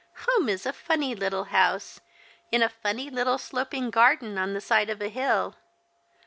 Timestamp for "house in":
1.43-2.63